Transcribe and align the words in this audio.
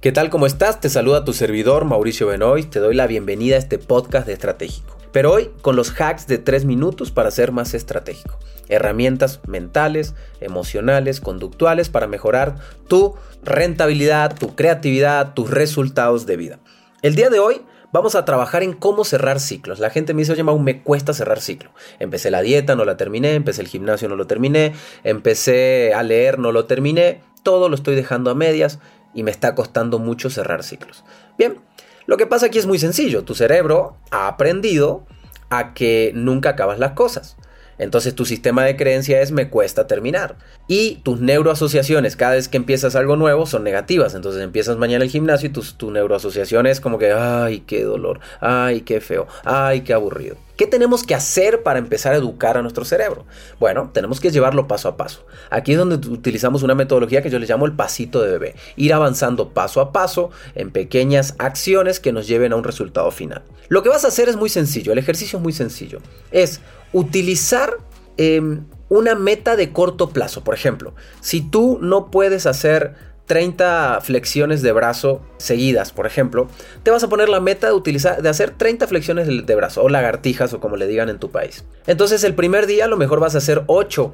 ¿Qué 0.00 0.12
tal? 0.12 0.30
¿Cómo 0.30 0.46
estás? 0.46 0.80
Te 0.80 0.88
saluda 0.88 1.26
tu 1.26 1.34
servidor 1.34 1.84
Mauricio 1.84 2.28
Benoist. 2.28 2.70
Te 2.70 2.78
doy 2.78 2.94
la 2.94 3.06
bienvenida 3.06 3.56
a 3.56 3.58
este 3.58 3.76
podcast 3.76 4.26
de 4.26 4.32
Estratégico. 4.32 4.96
Pero 5.12 5.30
hoy 5.30 5.50
con 5.60 5.76
los 5.76 5.92
hacks 6.00 6.26
de 6.26 6.38
3 6.38 6.64
minutos 6.64 7.10
para 7.10 7.30
ser 7.30 7.52
más 7.52 7.74
estratégico. 7.74 8.38
Herramientas 8.70 9.40
mentales, 9.46 10.14
emocionales, 10.40 11.20
conductuales 11.20 11.90
para 11.90 12.06
mejorar 12.06 12.56
tu 12.88 13.14
rentabilidad, 13.42 14.34
tu 14.38 14.54
creatividad, 14.54 15.34
tus 15.34 15.50
resultados 15.50 16.24
de 16.24 16.38
vida. 16.38 16.60
El 17.02 17.14
día 17.14 17.28
de 17.28 17.40
hoy 17.40 17.60
vamos 17.92 18.14
a 18.14 18.24
trabajar 18.24 18.62
en 18.62 18.72
cómo 18.72 19.04
cerrar 19.04 19.38
ciclos. 19.38 19.80
La 19.80 19.90
gente 19.90 20.14
me 20.14 20.22
dice, 20.22 20.32
oye, 20.32 20.44
Mau, 20.44 20.58
me 20.58 20.82
cuesta 20.82 21.12
cerrar 21.12 21.42
ciclo. 21.42 21.72
Empecé 21.98 22.30
la 22.30 22.40
dieta, 22.40 22.74
no 22.74 22.86
la 22.86 22.96
terminé, 22.96 23.34
empecé 23.34 23.60
el 23.60 23.68
gimnasio, 23.68 24.08
no 24.08 24.16
lo 24.16 24.26
terminé, 24.26 24.72
empecé 25.04 25.92
a 25.92 26.02
leer, 26.02 26.38
no 26.38 26.52
lo 26.52 26.64
terminé, 26.64 27.20
todo 27.42 27.68
lo 27.68 27.74
estoy 27.74 27.96
dejando 27.96 28.30
a 28.30 28.34
medias 28.34 28.78
y 29.14 29.22
me 29.22 29.30
está 29.30 29.54
costando 29.54 29.98
mucho 29.98 30.30
cerrar 30.30 30.62
ciclos. 30.62 31.04
Bien, 31.38 31.58
lo 32.06 32.16
que 32.16 32.26
pasa 32.26 32.46
aquí 32.46 32.58
es 32.58 32.66
muy 32.66 32.78
sencillo. 32.78 33.24
Tu 33.24 33.34
cerebro 33.34 33.96
ha 34.10 34.28
aprendido 34.28 35.06
a 35.48 35.74
que 35.74 36.12
nunca 36.14 36.50
acabas 36.50 36.78
las 36.78 36.92
cosas. 36.92 37.36
Entonces 37.78 38.14
tu 38.14 38.26
sistema 38.26 38.62
de 38.64 38.76
creencia 38.76 39.22
es 39.22 39.32
me 39.32 39.48
cuesta 39.48 39.86
terminar. 39.86 40.36
Y 40.68 40.96
tus 40.96 41.20
neuroasociaciones 41.20 42.14
cada 42.14 42.32
vez 42.32 42.48
que 42.48 42.58
empiezas 42.58 42.94
algo 42.94 43.16
nuevo 43.16 43.46
son 43.46 43.64
negativas. 43.64 44.14
Entonces 44.14 44.42
empiezas 44.42 44.76
mañana 44.76 45.02
el 45.02 45.10
gimnasio 45.10 45.48
y 45.48 45.52
tu, 45.52 45.62
tu 45.62 45.90
neuroasociación 45.90 46.66
es 46.66 46.78
como 46.78 46.98
que, 46.98 47.12
ay, 47.12 47.60
qué 47.60 47.84
dolor, 47.84 48.20
ay, 48.40 48.82
qué 48.82 49.00
feo, 49.00 49.26
ay, 49.44 49.80
qué 49.80 49.94
aburrido. 49.94 50.36
¿Qué 50.60 50.66
tenemos 50.66 51.04
que 51.04 51.14
hacer 51.14 51.62
para 51.62 51.78
empezar 51.78 52.12
a 52.12 52.16
educar 52.16 52.58
a 52.58 52.60
nuestro 52.60 52.84
cerebro? 52.84 53.24
Bueno, 53.58 53.92
tenemos 53.94 54.20
que 54.20 54.30
llevarlo 54.30 54.68
paso 54.68 54.90
a 54.90 54.96
paso. 54.98 55.24
Aquí 55.48 55.72
es 55.72 55.78
donde 55.78 56.06
utilizamos 56.06 56.62
una 56.62 56.74
metodología 56.74 57.22
que 57.22 57.30
yo 57.30 57.38
le 57.38 57.46
llamo 57.46 57.64
el 57.64 57.72
pasito 57.72 58.20
de 58.20 58.32
bebé. 58.32 58.54
Ir 58.76 58.92
avanzando 58.92 59.54
paso 59.54 59.80
a 59.80 59.90
paso 59.90 60.28
en 60.54 60.70
pequeñas 60.70 61.34
acciones 61.38 61.98
que 61.98 62.12
nos 62.12 62.28
lleven 62.28 62.52
a 62.52 62.56
un 62.56 62.64
resultado 62.64 63.10
final. 63.10 63.42
Lo 63.68 63.82
que 63.82 63.88
vas 63.88 64.04
a 64.04 64.08
hacer 64.08 64.28
es 64.28 64.36
muy 64.36 64.50
sencillo, 64.50 64.92
el 64.92 64.98
ejercicio 64.98 65.38
es 65.38 65.42
muy 65.42 65.54
sencillo. 65.54 66.00
Es 66.30 66.60
utilizar 66.92 67.78
em, 68.18 68.66
una 68.90 69.14
meta 69.14 69.56
de 69.56 69.72
corto 69.72 70.10
plazo. 70.10 70.44
Por 70.44 70.54
ejemplo, 70.54 70.94
si 71.22 71.40
tú 71.40 71.78
no 71.80 72.10
puedes 72.10 72.44
hacer 72.44 72.96
30 73.30 74.00
flexiones 74.02 74.60
de 74.60 74.72
brazo 74.72 75.20
seguidas, 75.36 75.92
por 75.92 76.04
ejemplo, 76.04 76.48
te 76.82 76.90
vas 76.90 77.04
a 77.04 77.08
poner 77.08 77.28
la 77.28 77.38
meta 77.38 77.68
de 77.68 77.74
utilizar 77.74 78.20
de 78.20 78.28
hacer 78.28 78.50
30 78.50 78.88
flexiones 78.88 79.28
de 79.46 79.54
brazo 79.54 79.84
o 79.84 79.88
lagartijas 79.88 80.52
o 80.52 80.58
como 80.58 80.74
le 80.74 80.88
digan 80.88 81.08
en 81.08 81.20
tu 81.20 81.30
país. 81.30 81.64
Entonces, 81.86 82.24
el 82.24 82.34
primer 82.34 82.66
día 82.66 82.86
a 82.86 82.88
lo 82.88 82.96
mejor 82.96 83.20
vas 83.20 83.36
a 83.36 83.38
hacer 83.38 83.62
8 83.68 84.12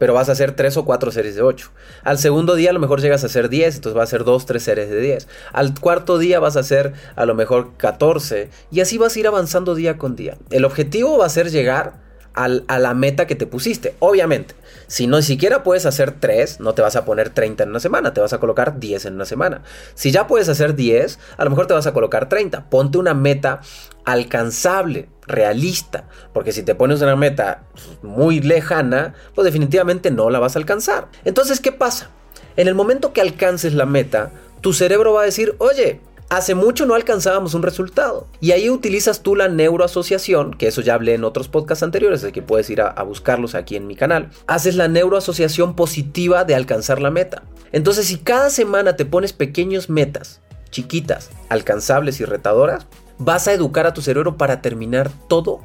pero 0.00 0.14
vas 0.14 0.28
a 0.28 0.32
hacer 0.32 0.56
3 0.56 0.78
o 0.78 0.84
4 0.84 1.12
series 1.12 1.36
de 1.36 1.42
8. 1.42 1.70
Al 2.02 2.18
segundo 2.18 2.56
día 2.56 2.70
a 2.70 2.72
lo 2.72 2.80
mejor 2.80 3.00
llegas 3.00 3.22
a 3.22 3.26
hacer 3.26 3.48
10, 3.48 3.76
entonces 3.76 3.94
vas 3.94 4.08
a 4.08 4.10
hacer 4.10 4.24
2, 4.24 4.44
3 4.44 4.62
series 4.62 4.90
de 4.90 5.00
10. 5.00 5.28
Al 5.52 5.72
cuarto 5.78 6.18
día 6.18 6.40
vas 6.40 6.56
a 6.56 6.60
hacer 6.60 6.92
a 7.14 7.24
lo 7.24 7.36
mejor 7.36 7.76
14 7.76 8.50
y 8.72 8.80
así 8.80 8.98
vas 8.98 9.14
a 9.14 9.20
ir 9.20 9.28
avanzando 9.28 9.76
día 9.76 9.96
con 9.96 10.16
día. 10.16 10.36
El 10.50 10.64
objetivo 10.64 11.16
va 11.16 11.26
a 11.26 11.30
ser 11.30 11.50
llegar 11.50 12.04
a 12.36 12.78
la 12.78 12.94
meta 12.94 13.26
que 13.26 13.34
te 13.34 13.46
pusiste. 13.46 13.94
Obviamente, 13.98 14.54
si 14.86 15.06
no 15.06 15.20
siquiera 15.22 15.62
puedes 15.62 15.86
hacer 15.86 16.12
3, 16.12 16.60
no 16.60 16.74
te 16.74 16.82
vas 16.82 16.94
a 16.94 17.04
poner 17.04 17.30
30 17.30 17.64
en 17.64 17.70
una 17.70 17.80
semana, 17.80 18.14
te 18.14 18.20
vas 18.20 18.32
a 18.32 18.38
colocar 18.38 18.78
10 18.78 19.06
en 19.06 19.14
una 19.14 19.24
semana. 19.24 19.62
Si 19.94 20.12
ya 20.12 20.26
puedes 20.26 20.48
hacer 20.48 20.76
10, 20.76 21.18
a 21.36 21.44
lo 21.44 21.50
mejor 21.50 21.66
te 21.66 21.74
vas 21.74 21.86
a 21.86 21.92
colocar 21.92 22.28
30. 22.28 22.68
Ponte 22.70 22.98
una 22.98 23.14
meta 23.14 23.60
alcanzable, 24.04 25.08
realista, 25.26 26.08
porque 26.32 26.52
si 26.52 26.62
te 26.62 26.74
pones 26.74 27.02
una 27.02 27.16
meta 27.16 27.64
muy 28.02 28.40
lejana, 28.40 29.14
pues 29.34 29.44
definitivamente 29.44 30.10
no 30.10 30.30
la 30.30 30.38
vas 30.38 30.54
a 30.54 30.58
alcanzar. 30.58 31.08
Entonces, 31.24 31.58
¿qué 31.60 31.72
pasa? 31.72 32.10
En 32.56 32.68
el 32.68 32.74
momento 32.74 33.12
que 33.12 33.20
alcances 33.20 33.74
la 33.74 33.86
meta, 33.86 34.30
tu 34.60 34.72
cerebro 34.72 35.14
va 35.14 35.22
a 35.22 35.24
decir, 35.24 35.56
oye, 35.58 36.00
Hace 36.28 36.56
mucho 36.56 36.86
no 36.86 36.94
alcanzábamos 36.94 37.54
un 37.54 37.62
resultado. 37.62 38.26
Y 38.40 38.50
ahí 38.50 38.68
utilizas 38.68 39.22
tú 39.22 39.36
la 39.36 39.46
neuroasociación, 39.46 40.54
que 40.54 40.66
eso 40.66 40.80
ya 40.80 40.94
hablé 40.94 41.14
en 41.14 41.22
otros 41.22 41.48
podcasts 41.48 41.84
anteriores, 41.84 42.24
así 42.24 42.32
que 42.32 42.42
puedes 42.42 42.68
ir 42.68 42.80
a, 42.80 43.00
buscarlos 43.04 43.54
aquí 43.54 43.76
en 43.76 43.86
mi 43.86 43.94
canal. 43.94 44.30
Haces 44.48 44.74
la 44.74 44.88
neuroasociación 44.88 45.76
positiva 45.76 46.44
de 46.44 46.56
alcanzar 46.56 47.00
la 47.00 47.12
meta. 47.12 47.44
Entonces, 47.70 48.06
si 48.06 48.18
cada 48.18 48.50
semana 48.50 48.96
te 48.96 49.04
pones 49.04 49.32
pequeños 49.32 49.88
metas, 49.88 50.40
chiquitas, 50.70 51.30
alcanzables 51.48 52.20
y 52.20 52.24
retadoras, 52.24 52.86
vas 53.18 53.46
a 53.46 53.52
educar 53.52 53.86
a 53.86 53.94
tu 53.94 54.02
cerebro 54.02 54.36
para 54.36 54.60
terminar 54.60 55.10
todo 55.28 55.60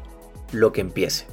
lo 0.52 0.72
que 0.74 0.82
empiece. 0.82 1.26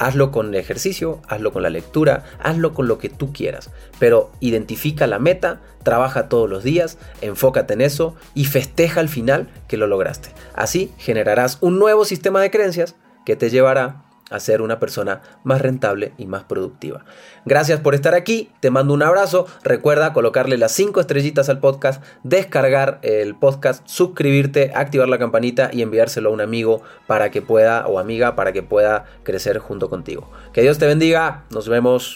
Hazlo 0.00 0.32
con 0.32 0.48
el 0.48 0.54
ejercicio, 0.54 1.20
hazlo 1.28 1.52
con 1.52 1.62
la 1.62 1.68
lectura, 1.68 2.24
hazlo 2.42 2.72
con 2.72 2.88
lo 2.88 2.96
que 2.96 3.10
tú 3.10 3.34
quieras. 3.34 3.70
Pero 3.98 4.32
identifica 4.40 5.06
la 5.06 5.18
meta, 5.18 5.60
trabaja 5.82 6.30
todos 6.30 6.48
los 6.48 6.64
días, 6.64 6.96
enfócate 7.20 7.74
en 7.74 7.82
eso 7.82 8.16
y 8.34 8.46
festeja 8.46 9.00
al 9.00 9.10
final 9.10 9.48
que 9.68 9.76
lo 9.76 9.86
lograste. 9.86 10.30
Así 10.54 10.90
generarás 10.96 11.58
un 11.60 11.78
nuevo 11.78 12.06
sistema 12.06 12.40
de 12.40 12.50
creencias 12.50 12.96
que 13.26 13.36
te 13.36 13.50
llevará 13.50 14.09
a 14.30 14.40
ser 14.40 14.62
una 14.62 14.78
persona 14.78 15.20
más 15.44 15.60
rentable 15.60 16.12
y 16.16 16.26
más 16.26 16.44
productiva. 16.44 17.04
Gracias 17.44 17.80
por 17.80 17.94
estar 17.94 18.14
aquí, 18.14 18.50
te 18.60 18.70
mando 18.70 18.94
un 18.94 19.02
abrazo, 19.02 19.46
recuerda 19.62 20.12
colocarle 20.12 20.56
las 20.56 20.72
5 20.72 21.00
estrellitas 21.00 21.48
al 21.48 21.58
podcast, 21.60 22.02
descargar 22.22 22.98
el 23.02 23.34
podcast, 23.34 23.86
suscribirte, 23.86 24.72
activar 24.74 25.08
la 25.08 25.18
campanita 25.18 25.70
y 25.72 25.82
enviárselo 25.82 26.30
a 26.30 26.32
un 26.32 26.40
amigo 26.40 26.82
para 27.06 27.30
que 27.30 27.42
pueda 27.42 27.86
o 27.86 27.98
amiga 27.98 28.36
para 28.36 28.52
que 28.52 28.62
pueda 28.62 29.04
crecer 29.22 29.58
junto 29.58 29.90
contigo. 29.90 30.30
Que 30.52 30.62
Dios 30.62 30.78
te 30.78 30.86
bendiga, 30.86 31.44
nos 31.50 31.68
vemos. 31.68 32.08